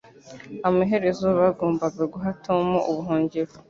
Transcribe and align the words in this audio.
Amaherezo 0.69 1.27
bagombaga 1.39 2.03
guha 2.13 2.29
Tom 2.45 2.65
ubuhungiro 2.89 3.51